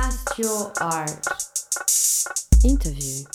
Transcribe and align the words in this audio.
Cast 0.00 0.38
Your 0.38 0.72
Art. 0.80 1.26
Interview. 2.64 3.26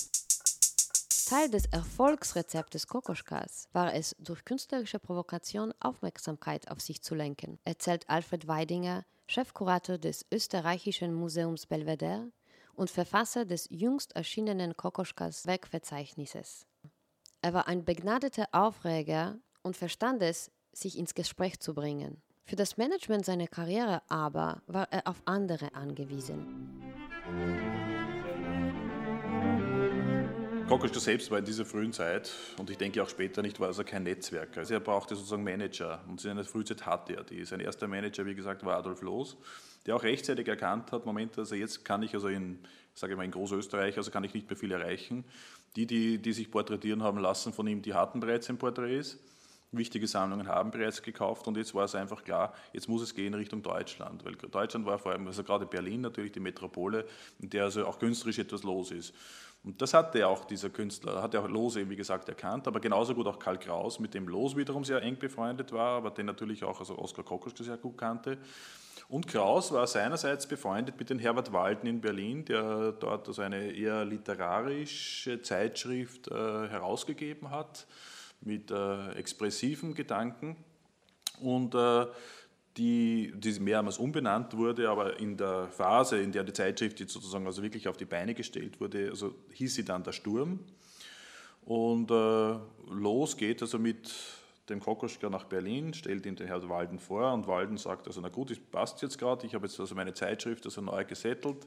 Teil 1.29 1.47
des 1.51 1.67
Erfolgsrezeptes 1.67 2.87
Kokoschkas 2.87 3.69
war 3.71 3.93
es, 3.93 4.15
durch 4.17 4.43
künstlerische 4.43 4.97
Provokation 4.97 5.75
Aufmerksamkeit 5.79 6.71
auf 6.71 6.81
sich 6.81 7.03
zu 7.03 7.13
lenken, 7.13 7.59
erzählt 7.65 8.09
Alfred 8.09 8.47
Weidinger, 8.47 9.05
Chefkurator 9.27 9.99
des 9.99 10.25
österreichischen 10.33 11.13
Museums 11.13 11.67
Belvedere 11.67 12.31
und 12.73 12.89
Verfasser 12.89 13.45
des 13.45 13.67
jüngst 13.69 14.15
erschienenen 14.15 14.75
Kokoschkas 14.75 15.45
Werkverzeichnisses. 15.45 16.65
Er 17.43 17.53
war 17.53 17.67
ein 17.67 17.85
begnadeter 17.85 18.47
Aufreger 18.53 19.37
und 19.61 19.77
verstand 19.77 20.23
es, 20.23 20.49
sich 20.73 20.97
ins 20.97 21.13
Gespräch 21.13 21.59
zu 21.59 21.75
bringen. 21.75 22.23
Für 22.47 22.55
das 22.55 22.77
Management 22.77 23.25
seiner 23.25 23.47
Karriere 23.47 24.03
aber 24.07 24.61
war 24.67 24.87
er 24.91 25.07
auf 25.07 25.19
andere 25.25 25.73
angewiesen. 25.73 26.45
Kokoschka 30.67 30.99
selbst 30.99 31.31
war 31.31 31.39
in 31.39 31.45
dieser 31.45 31.65
frühen 31.65 31.91
Zeit 31.91 32.31
und 32.59 32.69
ich 32.69 32.77
denke 32.77 33.01
auch 33.01 33.09
später 33.09 33.41
nicht, 33.41 33.59
war 33.59 33.67
also 33.67 33.83
kein 33.83 34.03
Netzwerker. 34.03 34.59
Also 34.59 34.75
er 34.75 34.79
brauchte 34.79 35.15
sozusagen 35.15 35.43
Manager 35.43 36.03
und 36.07 36.21
seine 36.21 36.43
Frühzeit 36.43 36.85
hatte 36.85 37.15
er 37.15 37.23
die. 37.23 37.43
Sein 37.45 37.61
erster 37.61 37.87
Manager, 37.87 38.27
wie 38.27 38.35
gesagt, 38.35 38.63
war 38.63 38.77
Adolf 38.77 39.01
Loos, 39.01 39.37
der 39.87 39.95
auch 39.95 40.03
rechtzeitig 40.03 40.47
erkannt 40.47 40.91
hat, 40.91 41.07
Moment, 41.07 41.35
also 41.39 41.55
jetzt 41.55 41.83
kann 41.83 42.03
ich 42.03 42.13
also 42.13 42.27
in, 42.27 42.59
sage 42.93 43.13
ich 43.13 43.17
mal, 43.17 43.25
in 43.25 43.31
Großösterreich, 43.31 43.97
also 43.97 44.11
kann 44.11 44.23
ich 44.23 44.35
nicht 44.35 44.47
mehr 44.47 44.57
viel 44.57 44.71
erreichen. 44.71 45.23
Die, 45.75 45.87
die, 45.87 46.19
die 46.19 46.33
sich 46.33 46.51
porträtieren 46.51 47.01
haben 47.01 47.17
lassen 47.17 47.53
von 47.53 47.65
ihm, 47.65 47.81
die 47.81 47.95
hatten 47.95 48.19
bereits 48.19 48.49
ein 48.51 48.57
Porträts 48.57 49.17
wichtige 49.71 50.07
Sammlungen 50.07 50.47
haben 50.47 50.71
bereits 50.71 51.01
gekauft 51.01 51.47
und 51.47 51.57
jetzt 51.57 51.73
war 51.73 51.85
es 51.85 51.95
einfach 51.95 52.23
klar, 52.23 52.53
jetzt 52.73 52.87
muss 52.87 53.01
es 53.01 53.13
gehen 53.13 53.33
Richtung 53.33 53.61
Deutschland, 53.61 54.23
weil 54.25 54.35
Deutschland 54.35 54.85
war 54.85 54.97
vor 54.99 55.11
allem, 55.11 55.27
also 55.27 55.43
gerade 55.43 55.65
Berlin 55.65 56.01
natürlich 56.01 56.31
die 56.31 56.39
Metropole, 56.39 57.05
in 57.39 57.49
der 57.49 57.65
also 57.65 57.85
auch 57.85 57.99
künstlerisch 57.99 58.39
etwas 58.39 58.63
los 58.63 58.91
ist. 58.91 59.13
Und 59.63 59.81
das 59.81 59.95
hatte 59.95 60.27
auch 60.27 60.45
dieser 60.45 60.69
Künstler, 60.69 61.23
hat 61.23 61.33
er 61.33 61.41
auch 61.41 61.49
Lose, 61.49 61.89
wie 61.89 61.95
gesagt, 61.95 62.29
erkannt, 62.29 62.67
aber 62.67 62.79
genauso 62.79 63.15
gut 63.15 63.25
auch 63.25 63.39
Karl 63.39 63.57
Kraus, 63.57 63.99
mit 63.99 64.13
dem 64.13 64.27
Los 64.27 64.55
wiederum 64.55 64.83
sehr 64.83 65.01
eng 65.01 65.17
befreundet 65.17 65.71
war, 65.71 65.97
aber 65.97 66.11
den 66.11 66.27
natürlich 66.27 66.63
auch 66.63 66.79
also 66.79 66.97
Oskar 66.99 67.25
Kokoschka 67.25 67.63
sehr 67.63 67.77
gut 67.77 67.97
kannte. 67.97 68.37
Und 69.07 69.27
Kraus 69.27 69.71
war 69.71 69.85
seinerseits 69.87 70.47
befreundet 70.47 70.97
mit 70.97 71.09
dem 71.09 71.19
Herbert 71.19 71.51
Walden 71.51 71.87
in 71.87 72.01
Berlin, 72.01 72.45
der 72.45 72.91
dort 72.91 73.27
also 73.27 73.41
eine 73.41 73.71
eher 73.71 74.05
literarische 74.05 75.41
Zeitschrift 75.41 76.27
äh, 76.27 76.33
herausgegeben 76.33 77.49
hat 77.49 77.87
mit 78.41 78.71
äh, 78.71 79.11
expressiven 79.13 79.93
Gedanken 79.93 80.55
und 81.41 81.75
äh, 81.75 82.07
die, 82.77 83.33
die 83.35 83.59
mehrmals 83.59 83.97
umbenannt 83.97 84.55
wurde, 84.55 84.89
aber 84.89 85.19
in 85.19 85.37
der 85.37 85.67
Phase, 85.69 86.19
in 86.19 86.31
der 86.31 86.43
die 86.43 86.53
Zeitschrift 86.53 86.99
jetzt 86.99 87.13
sozusagen 87.13 87.45
also 87.45 87.63
wirklich 87.63 87.87
auf 87.87 87.97
die 87.97 88.05
Beine 88.05 88.33
gestellt 88.33 88.79
wurde, 88.81 89.09
also 89.09 89.33
hieß 89.53 89.75
sie 89.75 89.85
dann 89.85 90.03
der 90.03 90.11
Sturm. 90.11 90.59
Und 91.63 92.11
äh, 92.11 92.55
los 92.91 93.37
geht 93.37 93.61
also 93.61 93.79
mit 93.79 94.13
dem 94.69 94.79
Kokoschka 94.79 95.29
nach 95.29 95.45
Berlin, 95.45 95.93
stellt 95.93 96.25
ihm 96.25 96.35
den 96.35 96.47
Herrn 96.47 96.67
Walden 96.69 96.99
vor 96.99 97.33
und 97.33 97.47
Walden 97.47 97.77
sagt, 97.77 98.07
also 98.07 98.19
na 98.21 98.29
gut, 98.29 98.51
es 98.51 98.59
passt 98.59 99.01
jetzt 99.01 99.17
gerade, 99.17 99.45
ich 99.45 99.55
habe 99.55 99.67
jetzt 99.67 99.79
also 99.79 99.95
meine 99.95 100.13
Zeitschrift 100.13 100.65
also 100.65 100.81
neu 100.81 101.05
gesettelt 101.05 101.65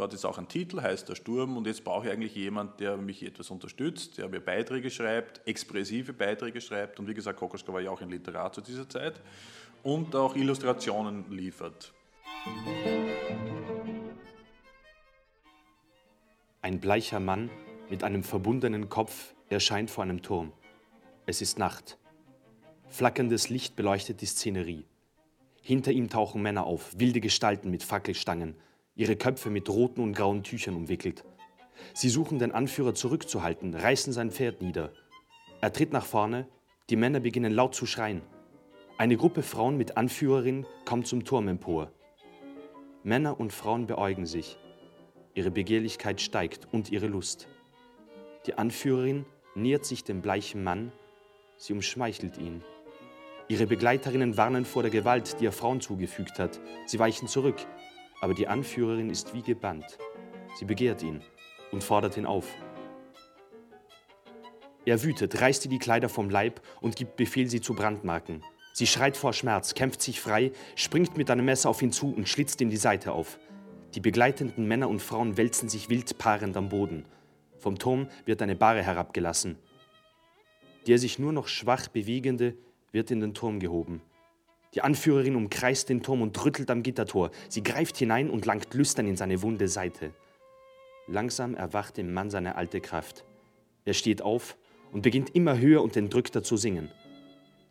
hat 0.00 0.12
jetzt 0.12 0.24
auch 0.24 0.38
einen 0.38 0.48
Titel, 0.48 0.80
heißt 0.80 1.08
der 1.08 1.14
Sturm 1.14 1.56
und 1.56 1.66
jetzt 1.66 1.84
brauche 1.84 2.06
ich 2.06 2.12
eigentlich 2.12 2.34
jemanden, 2.34 2.76
der 2.78 2.96
mich 2.96 3.22
etwas 3.22 3.50
unterstützt, 3.50 4.18
der 4.18 4.28
mir 4.28 4.40
Beiträge 4.40 4.90
schreibt, 4.90 5.46
expressive 5.46 6.12
Beiträge 6.12 6.60
schreibt 6.60 6.98
und 6.98 7.08
wie 7.08 7.14
gesagt, 7.14 7.38
Kokoschka 7.38 7.72
war 7.72 7.80
ja 7.80 7.90
auch 7.90 8.00
ein 8.00 8.10
Literat 8.10 8.54
zu 8.54 8.60
dieser 8.60 8.88
Zeit 8.88 9.20
und 9.82 10.14
auch 10.16 10.36
Illustrationen 10.36 11.30
liefert. 11.30 11.92
Ein 16.62 16.80
bleicher 16.80 17.20
Mann 17.20 17.50
mit 17.88 18.04
einem 18.04 18.22
verbundenen 18.22 18.88
Kopf 18.88 19.34
erscheint 19.48 19.90
vor 19.90 20.04
einem 20.04 20.22
Turm. 20.22 20.52
Es 21.26 21.40
ist 21.42 21.58
Nacht. 21.58 21.98
Flackerndes 22.88 23.48
Licht 23.48 23.76
beleuchtet 23.76 24.20
die 24.20 24.26
Szenerie. 24.26 24.84
Hinter 25.62 25.92
ihm 25.92 26.08
tauchen 26.08 26.42
Männer 26.42 26.64
auf, 26.64 26.98
wilde 26.98 27.20
Gestalten 27.20 27.70
mit 27.70 27.82
Fackelstangen, 27.82 28.54
ihre 28.94 29.16
Köpfe 29.16 29.50
mit 29.50 29.68
roten 29.68 30.00
und 30.00 30.12
grauen 30.12 30.42
Tüchern 30.42 30.76
umwickelt. 30.76 31.24
Sie 31.94 32.08
suchen 32.08 32.38
den 32.38 32.52
Anführer 32.52 32.94
zurückzuhalten, 32.94 33.74
reißen 33.74 34.12
sein 34.12 34.30
Pferd 34.30 34.62
nieder. 34.62 34.92
Er 35.60 35.72
tritt 35.72 35.92
nach 35.92 36.04
vorne, 36.04 36.46
die 36.88 36.96
Männer 36.96 37.20
beginnen 37.20 37.52
laut 37.52 37.74
zu 37.74 37.86
schreien. 37.86 38.22
Eine 38.98 39.16
Gruppe 39.16 39.42
Frauen 39.42 39.76
mit 39.76 39.96
Anführerin 39.96 40.66
kommt 40.84 41.06
zum 41.06 41.24
Turm 41.24 41.48
empor. 41.48 41.90
Männer 43.02 43.40
und 43.40 43.52
Frauen 43.52 43.86
beäugen 43.86 44.26
sich. 44.26 44.58
Ihre 45.34 45.50
Begehrlichkeit 45.50 46.20
steigt 46.20 46.68
und 46.70 46.90
ihre 46.90 47.06
Lust. 47.06 47.48
Die 48.46 48.54
Anführerin 48.54 49.24
nähert 49.54 49.84
sich 49.84 50.04
dem 50.04 50.20
bleichen 50.20 50.62
Mann, 50.62 50.92
sie 51.56 51.72
umschmeichelt 51.72 52.36
ihn. 52.38 52.62
Ihre 53.48 53.66
Begleiterinnen 53.66 54.36
warnen 54.36 54.64
vor 54.64 54.82
der 54.82 54.90
Gewalt, 54.90 55.40
die 55.40 55.46
er 55.46 55.52
Frauen 55.52 55.80
zugefügt 55.80 56.38
hat. 56.38 56.60
Sie 56.86 56.98
weichen 56.98 57.26
zurück, 57.26 57.56
aber 58.20 58.34
die 58.34 58.48
Anführerin 58.48 59.10
ist 59.10 59.34
wie 59.34 59.42
gebannt. 59.42 59.98
Sie 60.56 60.64
begehrt 60.64 61.02
ihn 61.02 61.22
und 61.72 61.84
fordert 61.84 62.16
ihn 62.16 62.26
auf. 62.26 62.46
Er 64.84 65.02
wütet, 65.02 65.40
reißt 65.40 65.66
ihr 65.66 65.70
die 65.70 65.78
Kleider 65.78 66.08
vom 66.08 66.30
Leib 66.30 66.60
und 66.80 66.96
gibt 66.96 67.16
Befehl, 67.16 67.48
sie 67.48 67.60
zu 67.60 67.74
brandmarken. 67.74 68.42
Sie 68.72 68.86
schreit 68.86 69.16
vor 69.16 69.32
Schmerz, 69.32 69.74
kämpft 69.74 70.00
sich 70.00 70.20
frei, 70.20 70.52
springt 70.74 71.16
mit 71.16 71.30
einem 71.30 71.44
Messer 71.44 71.68
auf 71.68 71.82
ihn 71.82 71.92
zu 71.92 72.12
und 72.12 72.28
schlitzt 72.28 72.60
ihm 72.60 72.70
die 72.70 72.76
Seite 72.76 73.12
auf. 73.12 73.38
Die 73.94 74.00
begleitenden 74.00 74.66
Männer 74.66 74.88
und 74.88 75.02
Frauen 75.02 75.36
wälzen 75.36 75.68
sich 75.68 75.90
wild 75.90 76.16
paarend 76.18 76.56
am 76.56 76.68
Boden. 76.68 77.04
Vom 77.58 77.78
Turm 77.78 78.08
wird 78.24 78.40
eine 78.40 78.56
Bahre 78.56 78.82
herabgelassen. 78.82 79.58
Der 80.86 80.98
sich 80.98 81.18
nur 81.18 81.32
noch 81.32 81.48
schwach 81.48 81.88
bewegende 81.88 82.56
wird 82.92 83.10
in 83.10 83.20
den 83.20 83.34
Turm 83.34 83.60
gehoben. 83.60 84.00
Die 84.74 84.82
Anführerin 84.82 85.34
umkreist 85.34 85.88
den 85.88 86.02
Turm 86.02 86.22
und 86.22 86.44
rüttelt 86.44 86.70
am 86.70 86.82
Gittertor. 86.82 87.30
Sie 87.48 87.62
greift 87.62 87.96
hinein 87.96 88.30
und 88.30 88.46
langt 88.46 88.72
lüstern 88.74 89.06
in 89.06 89.16
seine 89.16 89.42
wunde 89.42 89.66
Seite. 89.66 90.12
Langsam 91.08 91.54
erwacht 91.54 91.98
im 91.98 92.12
Mann 92.12 92.30
seine 92.30 92.54
alte 92.54 92.80
Kraft. 92.80 93.24
Er 93.84 93.94
steht 93.94 94.22
auf 94.22 94.56
und 94.92 95.02
beginnt 95.02 95.34
immer 95.34 95.58
höher 95.58 95.82
und 95.82 95.96
entrückter 95.96 96.42
zu 96.42 96.56
singen. 96.56 96.90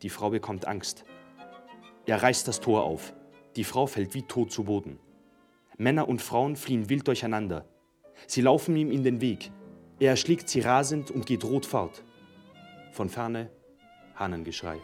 Die 0.02 0.10
Frau 0.10 0.30
bekommt 0.30 0.66
Angst. 0.66 1.04
Er 2.04 2.22
reißt 2.22 2.46
das 2.46 2.60
Tor 2.60 2.84
auf. 2.84 3.14
Die 3.56 3.64
Frau 3.64 3.86
fällt 3.86 4.14
wie 4.14 4.22
tot 4.22 4.52
zu 4.52 4.64
Boden. 4.64 4.98
Männer 5.78 6.08
und 6.08 6.20
Frauen 6.20 6.56
fliehen 6.56 6.90
wild 6.90 7.08
durcheinander. 7.08 7.64
Sie 8.26 8.42
laufen 8.42 8.76
ihm 8.76 8.90
in 8.90 9.04
den 9.04 9.22
Weg. 9.22 9.50
Er 9.98 10.10
erschlägt 10.10 10.48
sie 10.50 10.60
rasend 10.60 11.10
und 11.10 11.24
geht 11.24 11.44
rot 11.44 11.64
fort. 11.64 12.04
Von 12.92 13.08
ferne 13.08 13.50
Hahnengeschrei. 14.16 14.78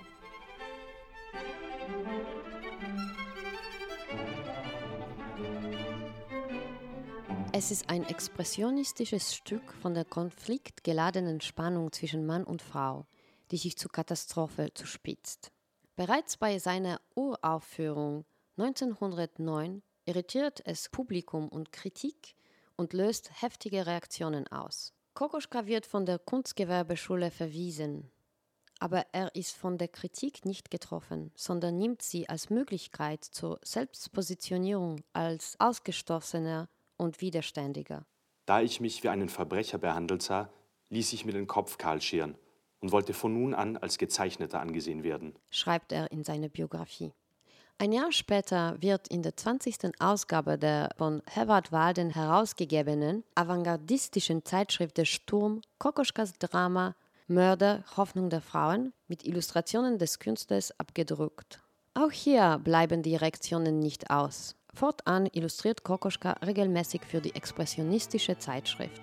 Es 7.59 7.71
ist 7.71 7.89
ein 7.89 8.07
expressionistisches 8.07 9.35
Stück 9.35 9.73
von 9.81 9.95
der 9.95 10.05
konfliktgeladenen 10.05 11.41
Spannung 11.41 11.91
zwischen 11.91 12.27
Mann 12.27 12.45
und 12.45 12.61
Frau, 12.61 13.07
die 13.51 13.57
sich 13.57 13.79
zur 13.79 13.91
Katastrophe 13.91 14.75
zuspitzt. 14.75 15.53
Bereits 15.97 16.37
bei 16.37 16.59
seiner 16.59 17.01
Uraufführung 17.15 18.27
1909 18.59 19.83
irritiert 20.05 20.61
es 20.67 20.91
Publikum 20.91 21.49
und 21.49 21.73
Kritik 21.73 22.37
und 22.77 22.93
löst 22.93 23.31
heftige 23.41 23.87
Reaktionen 23.87 24.47
aus. 24.49 24.93
Kokoschka 25.15 25.65
wird 25.65 25.87
von 25.87 26.05
der 26.05 26.19
Kunstgewerbeschule 26.19 27.31
verwiesen, 27.31 28.13
aber 28.81 29.07
er 29.13 29.35
ist 29.35 29.57
von 29.57 29.79
der 29.79 29.89
Kritik 29.89 30.45
nicht 30.45 30.71
getroffen, 30.71 31.33
sondern 31.35 31.79
nimmt 31.79 32.03
sie 32.03 32.29
als 32.29 32.51
Möglichkeit 32.51 33.25
zur 33.25 33.59
Selbstpositionierung 33.63 35.03
als 35.15 35.57
Ausgestoßener 35.59 36.69
und 36.97 37.21
widerständiger. 37.21 38.07
Da 38.47 38.61
ich 38.61 38.81
mich 38.81 39.03
wie 39.03 39.09
einen 39.09 39.29
Verbrecher 39.29 39.79
behandelt 39.79 40.23
sah, 40.23 40.51
ließ 40.91 41.13
ich 41.13 41.25
mir 41.25 41.33
den 41.33 41.47
Kopf 41.47 41.79
kahl 41.79 42.01
scheren 42.01 42.37
und 42.81 42.93
wollte 42.93 43.13
von 43.13 43.33
nun 43.33 43.55
an 43.55 43.77
als 43.77 43.99
Gezeichneter 43.99 44.61
angesehen 44.61 45.03
werden, 45.03 45.35
schreibt 45.51 45.93
er 45.93 46.11
in 46.13 46.25
seiner 46.25 46.49
Biografie. 46.49 47.13
Ein 47.79 47.93
Jahr 47.93 48.11
später 48.11 48.77
wird 48.81 49.09
in 49.09 49.23
der 49.23 49.37
20. 49.37 50.01
Ausgabe 50.01 50.57
der 50.57 50.91
von 50.97 51.21
Herbert 51.27 51.73
Walden 51.73 52.09
herausgegebenen 52.11 53.23
avantgardistischen 53.35 54.45
Zeitschrift 54.47 54.97
Der 54.97 55.05
Sturm 55.05 55.61
Kokoschkas 55.79 56.33
Drama 56.39 56.95
Mörder, 57.29 57.85
Hoffnung 57.97 58.31
der 58.31 58.41
Frauen 58.41 58.93
mit 59.09 59.27
Illustrationen 59.27 59.99
des 59.99 60.21
Künstlers 60.21 60.73
abgedruckt. 60.79 61.61
Auch 61.93 62.13
hier 62.13 62.61
bleiben 62.63 63.03
die 63.03 63.17
Reaktionen 63.17 63.79
nicht 63.81 64.11
aus. 64.11 64.55
Fortan 64.77 65.27
illustriert 65.33 65.85
Kokoschka 65.85 66.33
regelmäßig 66.45 67.01
für 67.09 67.23
die 67.23 67.35
expressionistische 67.35 68.37
Zeitschrift. 68.37 69.01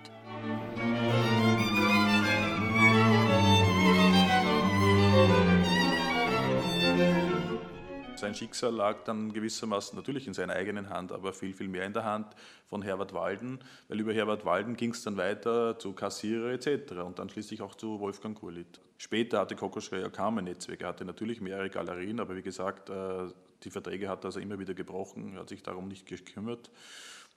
Sein 8.24 8.34
Schicksal 8.34 8.74
lag 8.74 9.04
dann 9.04 9.34
gewissermaßen 9.34 9.94
natürlich 9.94 10.26
in 10.26 10.32
seiner 10.32 10.54
eigenen 10.54 10.88
Hand, 10.88 11.12
aber 11.12 11.34
viel, 11.34 11.52
viel 11.52 11.68
mehr 11.68 11.84
in 11.84 11.92
der 11.92 12.04
Hand 12.04 12.34
von 12.70 12.80
Herbert 12.80 13.12
Walden, 13.12 13.58
weil 13.88 14.00
über 14.00 14.14
Herbert 14.14 14.46
Walden 14.46 14.76
ging 14.76 14.92
es 14.92 15.02
dann 15.02 15.18
weiter 15.18 15.78
zu 15.78 15.92
Kassierer 15.92 16.50
etc. 16.52 16.92
und 17.04 17.18
dann 17.18 17.28
schließlich 17.28 17.60
auch 17.60 17.74
zu 17.74 18.00
Wolfgang 18.00 18.38
Kurlit. 18.38 18.80
Später 18.96 19.40
hatte 19.40 19.56
Kokoschka 19.56 19.98
ja 19.98 20.08
kaum 20.08 20.38
ein 20.38 20.44
Netzwerk, 20.44 20.80
er 20.80 20.88
hatte 20.88 21.04
natürlich 21.04 21.42
mehrere 21.42 21.68
Galerien, 21.68 22.18
aber 22.18 22.34
wie 22.34 22.40
gesagt, 22.40 22.88
äh, 22.88 23.26
die 23.62 23.70
Verträge 23.70 24.08
hat 24.08 24.24
er 24.24 24.26
also 24.26 24.40
immer 24.40 24.58
wieder 24.58 24.72
gebrochen, 24.72 25.34
er 25.34 25.40
hat 25.40 25.50
sich 25.50 25.62
darum 25.62 25.88
nicht 25.88 26.06
gekümmert. 26.06 26.70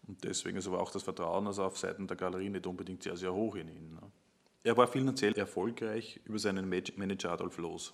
Und 0.07 0.23
deswegen 0.23 0.57
ist 0.57 0.67
aber 0.67 0.79
auch 0.79 0.91
das 0.91 1.03
Vertrauen 1.03 1.47
also 1.47 1.63
auf 1.63 1.77
Seiten 1.77 2.07
der 2.07 2.15
Galerie 2.15 2.49
nicht 2.49 2.65
unbedingt 2.65 3.03
sehr, 3.03 3.17
sehr 3.17 3.33
hoch 3.33 3.55
in 3.55 3.67
ihn. 3.67 3.93
Ne. 3.95 4.09
Er 4.63 4.77
war 4.77 4.87
finanziell 4.87 5.33
erfolgreich 5.33 6.21
über 6.23 6.39
seinen 6.39 6.69
Manager 6.69 7.33
Adolf 7.33 7.57
Loos. 7.57 7.93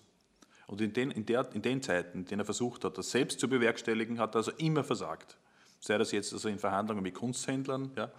Und 0.74 0.82
in 0.82 0.92
den, 0.92 1.12
in, 1.12 1.24
der, 1.28 1.48
in 1.54 1.62
den 1.62 1.84
Zeiten, 1.84 2.22
in 2.22 2.26
denen 2.26 2.42
er 2.42 2.46
versucht 2.46 2.84
hat, 2.84 2.98
das 2.98 3.12
selbst 3.12 3.40
zu 3.40 3.48
bewerkstelligen, 3.48 4.18
hat 4.18 4.34
er 4.34 4.38
also 4.38 4.52
immer 4.58 4.84
versagt. 4.84 5.38
Sei 5.80 6.00
das 6.00 6.12
jetzt 6.12 6.34
also 6.34 6.50
in 6.50 6.58
Verhandlungen 6.58 7.04
mit 7.04 7.14
Kunsthändlern 7.14 7.92
ja, 7.96 8.12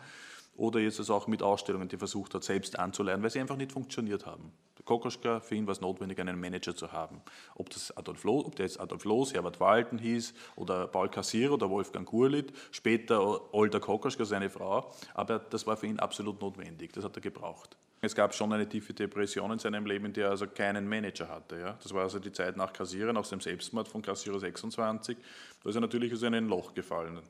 oder 0.54 0.78
jetzt 0.78 1.00
also 1.00 1.14
auch 1.14 1.26
mit 1.26 1.42
Ausstellungen, 1.42 1.88
die 1.88 1.96
er 1.96 1.98
versucht 1.98 2.32
hat, 2.32 2.44
selbst 2.44 2.78
anzuleihen, 2.78 3.24
weil 3.24 3.30
sie 3.30 3.40
einfach 3.40 3.56
nicht 3.56 3.72
funktioniert 3.72 4.24
haben. 4.24 4.52
Kokoschka, 4.84 5.40
für 5.40 5.56
ihn 5.56 5.66
war 5.66 5.72
es 5.72 5.80
notwendig, 5.80 6.20
einen 6.20 6.38
Manager 6.38 6.76
zu 6.76 6.92
haben. 6.92 7.22
Ob, 7.56 7.70
das 7.70 7.90
Adolf 7.96 8.22
Loos, 8.22 8.44
ob 8.44 8.54
der 8.54 8.66
jetzt 8.66 8.78
Adolf 8.78 9.04
Loos, 9.04 9.34
Herbert 9.34 9.58
Walten 9.58 9.98
hieß 9.98 10.32
oder 10.54 10.86
Paul 10.86 11.08
Kassier 11.08 11.50
oder 11.52 11.68
Wolfgang 11.70 12.08
Gurlitt, 12.08 12.52
später 12.70 13.52
Olda 13.52 13.80
Kokoschka, 13.80 14.24
seine 14.24 14.48
Frau, 14.48 14.92
aber 15.12 15.40
das 15.40 15.66
war 15.66 15.76
für 15.76 15.88
ihn 15.88 15.98
absolut 15.98 16.40
notwendig, 16.40 16.92
das 16.92 17.02
hat 17.02 17.16
er 17.16 17.20
gebraucht. 17.20 17.76
Es 18.04 18.14
gab 18.14 18.34
schon 18.34 18.52
eine 18.52 18.68
tiefe 18.68 18.92
Depression 18.92 19.50
in 19.52 19.58
seinem 19.58 19.86
Leben, 19.86 20.06
in 20.06 20.12
der 20.12 20.26
er 20.26 20.30
also 20.30 20.46
keinen 20.46 20.88
Manager 20.88 21.28
hatte. 21.28 21.58
Ja. 21.58 21.78
Das 21.82 21.92
war 21.94 22.02
also 22.02 22.18
die 22.18 22.32
Zeit 22.32 22.56
nach 22.56 22.72
Kassieren, 22.72 23.16
aus 23.16 23.30
dem 23.30 23.40
Selbstmord 23.40 23.88
von 23.88 24.02
Kassierer 24.02 24.38
26. 24.38 25.16
Da 25.62 25.68
ist 25.70 25.74
er 25.74 25.80
natürlich 25.80 26.12
aus 26.12 26.22
einem 26.22 26.48
Loch 26.48 26.74
gefallen. 26.74 27.20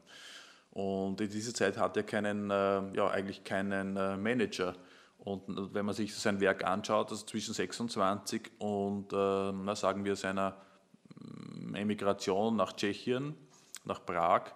Und 0.72 1.20
in 1.20 1.30
dieser 1.30 1.54
Zeit 1.54 1.78
hatte 1.78 2.00
er 2.00 2.06
keinen, 2.06 2.50
äh, 2.50 2.96
ja, 2.96 3.08
eigentlich 3.08 3.44
keinen 3.44 3.96
äh, 3.96 4.16
Manager. 4.16 4.74
Und 5.18 5.42
wenn 5.72 5.86
man 5.86 5.94
sich 5.94 6.14
sein 6.14 6.40
Werk 6.40 6.64
anschaut, 6.64 7.10
also 7.10 7.24
zwischen 7.24 7.54
26 7.54 8.50
und, 8.58 9.12
äh, 9.12 9.52
na, 9.52 9.74
sagen 9.76 10.04
wir, 10.04 10.16
seiner 10.16 10.56
mm, 11.16 11.76
Emigration 11.76 12.56
nach 12.56 12.72
Tschechien, 12.72 13.34
nach 13.84 14.04
Prag, 14.04 14.52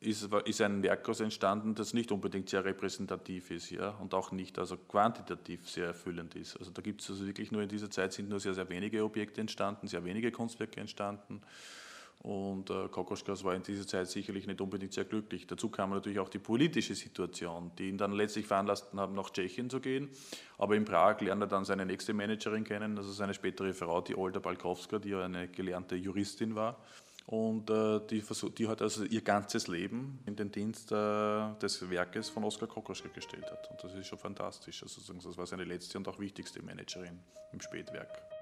ist, 0.00 0.28
ist 0.46 0.60
ein 0.62 0.82
Werk 0.82 1.06
entstanden, 1.20 1.74
das 1.74 1.92
nicht 1.92 2.10
unbedingt 2.10 2.48
sehr 2.48 2.64
repräsentativ 2.64 3.50
ist 3.50 3.70
ja, 3.70 3.90
und 3.90 4.14
auch 4.14 4.32
nicht 4.32 4.58
also 4.58 4.76
quantitativ 4.76 5.68
sehr 5.68 5.88
erfüllend 5.88 6.34
ist. 6.36 6.56
Also 6.56 6.70
da 6.70 6.80
gibt 6.80 7.02
es 7.02 7.10
also 7.10 7.26
wirklich 7.26 7.52
nur 7.52 7.62
in 7.62 7.68
dieser 7.68 7.90
Zeit 7.90 8.14
sind 8.14 8.28
nur 8.28 8.40
sehr, 8.40 8.54
sehr 8.54 8.68
wenige 8.70 9.04
Objekte 9.04 9.42
entstanden, 9.42 9.86
sehr 9.88 10.02
wenige 10.04 10.32
Kunstwerke 10.32 10.80
entstanden. 10.80 11.42
Und 12.22 12.68
äh, 12.68 12.88
Kokoschkas 12.88 13.44
war 13.44 13.54
in 13.54 13.62
dieser 13.62 13.86
Zeit 13.86 14.08
sicherlich 14.08 14.46
nicht 14.46 14.60
unbedingt 14.60 14.92
sehr 14.92 15.06
glücklich. 15.06 15.46
Dazu 15.46 15.70
kam 15.70 15.90
natürlich 15.90 16.18
auch 16.18 16.28
die 16.28 16.38
politische 16.38 16.94
Situation, 16.94 17.72
die 17.78 17.88
ihn 17.88 17.96
dann 17.96 18.12
letztlich 18.12 18.46
veranlasst 18.46 18.92
haben, 18.94 19.14
nach 19.14 19.30
Tschechien 19.30 19.70
zu 19.70 19.80
gehen. 19.80 20.10
Aber 20.58 20.76
in 20.76 20.84
Prag 20.84 21.20
lernt 21.22 21.42
er 21.42 21.46
dann 21.46 21.64
seine 21.64 21.86
nächste 21.86 22.12
Managerin 22.12 22.64
kennen, 22.64 22.98
also 22.98 23.10
seine 23.10 23.32
spätere 23.32 23.72
Frau, 23.72 24.02
die 24.02 24.16
Olda 24.16 24.38
Balkowska, 24.38 24.98
die 24.98 25.10
ja 25.10 25.24
eine 25.24 25.48
gelernte 25.48 25.96
Juristin 25.96 26.54
war. 26.54 26.78
Und 27.30 27.70
äh, 27.70 28.00
die, 28.10 28.24
die, 28.58 28.66
hat 28.66 28.82
also 28.82 29.04
ihr 29.04 29.20
ganzes 29.20 29.68
Leben 29.68 30.18
in 30.26 30.34
den 30.34 30.50
Dienst 30.50 30.90
äh, 30.90 31.54
des 31.62 31.88
Werkes 31.88 32.28
von 32.28 32.42
Oskar 32.42 32.68
Kokoschka 32.68 33.08
gestellt 33.08 33.48
hat. 33.48 33.70
Und 33.70 33.84
das 33.84 33.94
ist 33.94 34.08
schon 34.08 34.18
fantastisch. 34.18 34.82
Also 34.82 35.12
das 35.12 35.36
war 35.36 35.46
seine 35.46 35.62
letzte 35.62 35.96
und 35.96 36.08
auch 36.08 36.18
wichtigste 36.18 36.60
Managerin 36.60 37.20
im 37.52 37.60
Spätwerk. 37.60 38.39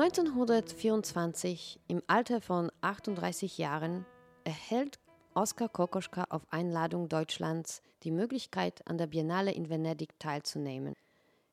1924, 0.00 1.78
im 1.86 2.02
Alter 2.06 2.40
von 2.40 2.72
38 2.80 3.58
Jahren, 3.58 4.06
erhält 4.44 4.98
Oskar 5.34 5.68
Kokoschka 5.68 6.24
auf 6.30 6.40
Einladung 6.50 7.10
Deutschlands 7.10 7.82
die 8.02 8.10
Möglichkeit, 8.10 8.80
an 8.88 8.96
der 8.96 9.08
Biennale 9.08 9.52
in 9.52 9.68
Venedig 9.68 10.18
teilzunehmen. 10.18 10.94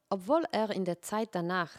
Obwohl 0.10 0.46
er 0.54 0.70
in 0.70 0.86
der 0.86 1.02
Zeit 1.02 1.36
danach, 1.36 1.74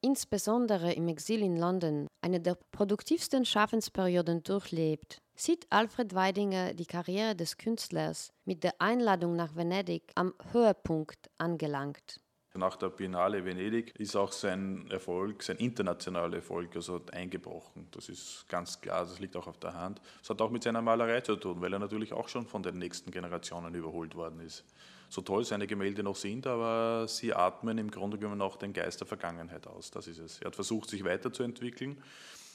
insbesondere 0.00 0.94
im 0.94 1.08
Exil 1.08 1.42
in 1.42 1.58
London, 1.58 2.06
eine 2.22 2.40
der 2.40 2.56
produktivsten 2.72 3.44
Schaffensperioden 3.44 4.42
durchlebt, 4.44 5.20
sieht 5.34 5.66
Alfred 5.68 6.14
Weidinger 6.14 6.72
die 6.72 6.86
Karriere 6.86 7.36
des 7.36 7.58
Künstlers 7.58 8.32
mit 8.46 8.64
der 8.64 8.80
Einladung 8.80 9.36
nach 9.36 9.56
Venedig 9.56 10.10
am 10.14 10.32
Höhepunkt 10.52 11.28
angelangt. 11.36 12.23
Nach 12.56 12.76
der 12.76 12.90
Biennale 12.90 13.44
Venedig 13.44 13.92
ist 13.98 14.14
auch 14.14 14.30
sein 14.30 14.88
Erfolg, 14.88 15.42
sein 15.42 15.56
internationaler 15.56 16.36
Erfolg, 16.36 16.76
also 16.76 17.00
eingebrochen. 17.10 17.88
Das 17.90 18.08
ist 18.08 18.48
ganz 18.48 18.80
klar, 18.80 19.00
das 19.00 19.18
liegt 19.18 19.34
auch 19.34 19.48
auf 19.48 19.58
der 19.58 19.74
Hand. 19.74 20.00
Das 20.20 20.30
hat 20.30 20.40
auch 20.40 20.50
mit 20.50 20.62
seiner 20.62 20.80
Malerei 20.80 21.20
zu 21.20 21.34
tun, 21.34 21.60
weil 21.60 21.72
er 21.72 21.80
natürlich 21.80 22.12
auch 22.12 22.28
schon 22.28 22.46
von 22.46 22.62
den 22.62 22.78
nächsten 22.78 23.10
Generationen 23.10 23.74
überholt 23.74 24.14
worden 24.14 24.38
ist. 24.38 24.62
So 25.08 25.20
toll 25.22 25.44
seine 25.44 25.66
Gemälde 25.66 26.04
noch 26.04 26.14
sind, 26.14 26.46
aber 26.46 27.08
sie 27.08 27.34
atmen 27.34 27.76
im 27.76 27.90
Grunde 27.90 28.18
genommen 28.18 28.40
auch 28.40 28.54
den 28.54 28.72
Geist 28.72 29.00
der 29.00 29.08
Vergangenheit 29.08 29.66
aus. 29.66 29.90
Das 29.90 30.06
ist 30.06 30.18
es. 30.18 30.38
Er 30.38 30.46
hat 30.46 30.54
versucht, 30.54 30.88
sich 30.88 31.02
weiterzuentwickeln, 31.02 32.00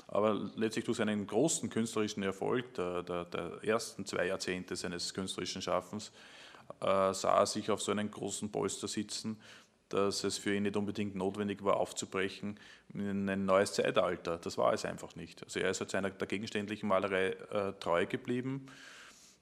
aber 0.07 0.49
letztlich 0.55 0.85
durch 0.85 0.97
seinen 0.97 1.27
großen 1.27 1.69
künstlerischen 1.69 2.23
Erfolg 2.23 2.73
der, 2.75 3.03
der, 3.03 3.25
der 3.25 3.63
ersten 3.65 4.05
zwei 4.05 4.27
Jahrzehnte 4.27 4.77
seines 4.77 5.13
künstlerischen 5.13 5.61
Schaffens 5.61 6.13
äh, 6.79 7.13
sah 7.13 7.39
er 7.39 7.45
sich 7.45 7.69
auf 7.69 7.81
so 7.81 7.91
einen 7.91 8.09
großen 8.09 8.49
Polster 8.49 8.87
sitzen, 8.87 9.37
dass 9.89 10.23
es 10.23 10.37
für 10.37 10.55
ihn 10.55 10.63
nicht 10.63 10.77
unbedingt 10.77 11.15
notwendig 11.15 11.63
war, 11.63 11.77
aufzubrechen 11.77 12.59
in 12.93 13.27
ein 13.27 13.45
neues 13.45 13.73
Zeitalter. 13.73 14.37
Das 14.37 14.57
war 14.57 14.73
es 14.73 14.85
einfach 14.85 15.15
nicht. 15.15 15.43
Also 15.43 15.59
er 15.59 15.71
ist 15.71 15.79
halt 15.79 15.89
seiner 15.89 16.11
der 16.11 16.27
gegenständlichen 16.27 16.87
Malerei 16.87 17.29
äh, 17.51 17.73
treu 17.79 18.05
geblieben 18.05 18.67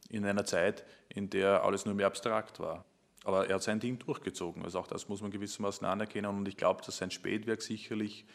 in 0.10 0.26
einer 0.26 0.46
Zeit, 0.46 0.86
in 1.10 1.30
der 1.30 1.64
alles 1.64 1.86
nur 1.86 1.96
mehr 1.96 2.08
abstrakt 2.08 2.60
war. 2.60 2.86
Aber 3.24 3.48
er 3.48 3.56
hat 3.56 3.64
sein 3.64 3.82
Ding 3.82 4.00
durchgezogen. 4.00 4.64
Also 4.64 4.80
auch 4.80 4.88
das 4.88 5.10
muss 5.10 5.22
man 5.22 5.32
gewissermaßen 5.32 5.86
anerkennen. 5.86 6.28
Und 6.28 6.48
ich 6.48 6.56
glaube, 6.56 6.82
dass 6.86 6.98
sein 6.98 7.12
Spätwerk 7.12 7.62
sicherlich 7.62 8.26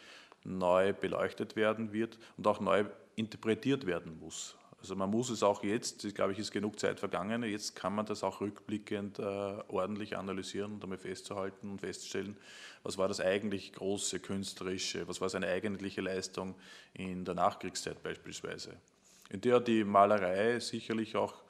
neu 0.44 0.92
beleuchtet 0.92 1.56
werden 1.56 1.92
wird 1.92 2.18
und 2.36 2.46
auch 2.46 2.60
neu 2.60 2.84
interpretiert 3.16 3.86
werden 3.86 4.18
muss. 4.18 4.56
Also 4.82 4.96
man 4.96 5.10
muss 5.10 5.30
es 5.30 5.44
auch 5.44 5.62
jetzt, 5.62 6.04
ich 6.04 6.12
glaube 6.12 6.32
ich, 6.32 6.40
ist 6.40 6.50
genug 6.50 6.80
Zeit 6.80 6.98
vergangen, 6.98 7.44
jetzt 7.44 7.76
kann 7.76 7.94
man 7.94 8.04
das 8.04 8.24
auch 8.24 8.40
rückblickend 8.40 9.20
äh, 9.20 9.22
ordentlich 9.22 10.16
analysieren 10.16 10.72
und 10.72 10.82
einmal 10.82 10.98
festzuhalten 10.98 11.70
und 11.70 11.80
feststellen, 11.80 12.36
was 12.82 12.98
war 12.98 13.06
das 13.06 13.20
eigentlich 13.20 13.72
große 13.74 14.18
künstlerische, 14.18 15.06
was 15.06 15.20
war 15.20 15.28
seine 15.28 15.46
eigentliche 15.46 16.00
Leistung 16.00 16.56
in 16.94 17.24
der 17.24 17.34
Nachkriegszeit 17.36 18.02
beispielsweise, 18.02 18.72
in 19.30 19.40
der 19.40 19.60
die 19.60 19.84
Malerei 19.84 20.58
sicherlich 20.58 21.14
auch 21.14 21.44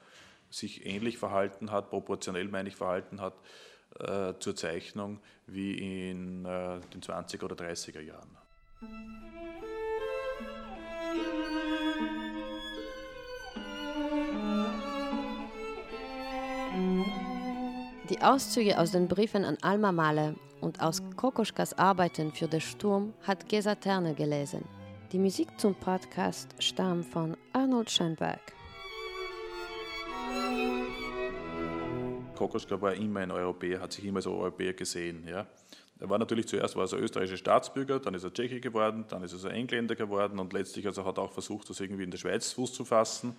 sich 0.51 0.85
ähnlich 0.85 1.17
verhalten 1.17 1.71
hat, 1.71 1.89
proportionell 1.89 2.49
meine 2.49 2.69
ich 2.69 2.75
verhalten 2.75 3.19
hat, 3.19 3.33
äh, 3.99 4.35
zur 4.39 4.55
Zeichnung 4.55 5.19
wie 5.47 6.11
in 6.11 6.45
äh, 6.45 6.79
den 6.93 7.01
20er 7.01 7.45
oder 7.45 7.55
30er 7.55 7.99
Jahren. 7.99 8.37
Die 18.09 18.21
Auszüge 18.21 18.79
aus 18.79 18.91
den 18.91 19.07
Briefen 19.07 19.45
an 19.45 19.57
Alma 19.61 19.93
Mahler 19.93 20.35
und 20.59 20.81
aus 20.81 21.01
Kokoschkas 21.15 21.77
Arbeiten 21.77 22.33
für 22.33 22.49
den 22.49 22.59
Sturm 22.59 23.13
hat 23.25 23.47
Gesa 23.47 23.75
Terne 23.75 24.13
gelesen. 24.13 24.65
Die 25.13 25.17
Musik 25.17 25.47
zum 25.57 25.73
Podcast 25.73 26.49
stammt 26.59 27.05
von 27.05 27.37
Arnold 27.53 27.89
Schönberg. 27.89 28.41
Kokoschka 32.35 32.81
war 32.81 32.93
immer 32.93 33.21
ein 33.21 33.31
Europäer, 33.31 33.79
hat 33.79 33.93
sich 33.93 34.03
immer 34.03 34.17
als 34.17 34.27
Europäer 34.27 34.73
gesehen. 34.73 35.25
Ja. 35.25 35.47
Er 36.03 36.09
war 36.09 36.19
natürlich 36.19 36.49
zuerst 36.49 36.75
war 36.75 36.83
er 36.83 36.99
österreichischer 36.99 37.37
Staatsbürger, 37.37 37.97
dann 37.97 38.13
ist 38.13 38.25
er 38.25 38.33
Tscheche 38.33 38.59
geworden, 38.59 39.05
dann 39.07 39.23
ist 39.23 39.41
er 39.41 39.51
Engländer 39.51 39.95
geworden 39.95 40.37
und 40.37 40.51
letztlich 40.51 40.85
also 40.85 41.05
hat 41.05 41.17
er 41.17 41.23
auch 41.23 41.31
versucht, 41.31 41.69
das 41.69 41.79
irgendwie 41.79 42.03
in 42.03 42.11
der 42.11 42.17
Schweiz 42.17 42.51
Fuß 42.51 42.73
zu 42.73 42.83
fassen, 42.83 43.37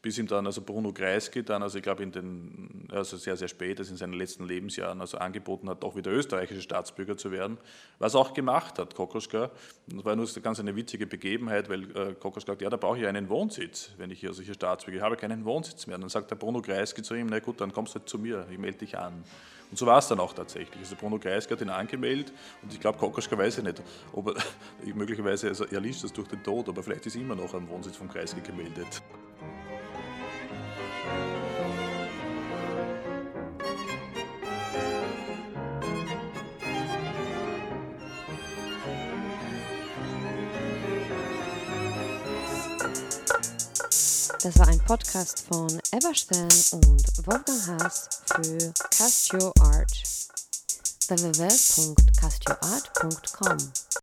bis 0.00 0.16
ihm 0.16 0.26
dann 0.26 0.46
also 0.46 0.62
Bruno 0.62 0.94
Kreisky 0.94 1.42
dann, 1.42 1.62
also 1.62 1.76
ich 1.76 1.82
glaube 1.82 2.02
in 2.02 2.10
den, 2.10 2.88
also 2.90 3.18
sehr, 3.18 3.36
sehr 3.36 3.48
spät, 3.48 3.80
also 3.80 3.90
in 3.90 3.98
seinen 3.98 4.14
letzten 4.14 4.46
Lebensjahren, 4.46 4.98
also 5.02 5.18
angeboten 5.18 5.68
hat, 5.68 5.82
doch 5.82 5.94
wieder 5.94 6.10
österreichischer 6.10 6.62
Staatsbürger 6.62 7.18
zu 7.18 7.32
werden, 7.32 7.58
was 7.98 8.14
auch 8.14 8.32
gemacht 8.32 8.78
hat, 8.78 8.94
Kokoschka. 8.94 9.50
Das 9.88 10.02
war 10.02 10.16
nur 10.16 10.26
ganz 10.42 10.58
eine 10.58 10.74
witzige 10.76 11.06
Begebenheit, 11.06 11.68
weil 11.68 11.82
äh, 11.94 12.14
Kokoschka 12.14 12.52
sagt, 12.52 12.62
ja, 12.62 12.70
da 12.70 12.78
brauche 12.78 12.98
ich 12.98 13.06
einen 13.06 13.28
Wohnsitz, 13.28 13.90
wenn 13.98 14.10
ich 14.10 14.20
hier, 14.20 14.30
also 14.30 14.40
hier 14.40 14.54
Staatsbürger, 14.54 14.96
ich 14.96 15.04
habe 15.04 15.16
keinen 15.16 15.44
Wohnsitz 15.44 15.86
mehr. 15.86 15.96
Und 15.96 16.00
dann 16.00 16.08
sagt 16.08 16.30
der 16.30 16.36
Bruno 16.36 16.62
Kreisky 16.62 17.02
zu 17.02 17.14
ihm, 17.14 17.26
na 17.26 17.40
gut, 17.40 17.60
dann 17.60 17.74
kommst 17.74 17.94
du 17.94 17.98
halt 17.98 18.08
zu 18.08 18.18
mir, 18.18 18.46
ich 18.50 18.56
melde 18.56 18.78
dich 18.78 18.96
an. 18.96 19.22
Und 19.70 19.78
so 19.78 19.86
war 19.86 19.98
es 19.98 20.08
dann 20.08 20.18
auch 20.18 20.32
tatsächlich. 20.32 20.80
Also 20.80 20.96
Bruno 20.96 21.18
Kreisky 21.18 21.52
hat 21.52 21.60
ihn 21.60 21.70
angemeldet 21.70 22.32
und 22.62 22.72
ich 22.72 22.80
glaube, 22.80 22.98
Kokoschka 22.98 23.38
weiß 23.38 23.58
ja 23.58 23.62
nicht, 23.62 23.82
ob 24.12 24.28
er, 24.28 24.34
möglicherweise, 24.94 25.48
also 25.48 25.64
er 25.64 25.80
liest 25.80 26.02
das 26.02 26.12
durch 26.12 26.28
den 26.28 26.42
Tod, 26.42 26.68
aber 26.68 26.82
vielleicht 26.82 27.06
ist 27.06 27.16
immer 27.16 27.36
noch 27.36 27.54
am 27.54 27.68
Wohnsitz 27.68 27.96
von 27.96 28.08
Kreisky 28.08 28.40
gemeldet. 28.40 29.02
Das 44.42 44.58
war 44.58 44.68
ein 44.68 44.80
Podcast 44.86 45.46
von 45.48 45.68
Everstern 45.92 46.48
und 46.72 47.26
Wolfgang 47.26 47.82
Haas 47.82 48.19
für 48.34 48.72
Castio 48.90 49.52
Art. 49.60 50.02
www.castioart.com 51.08 53.89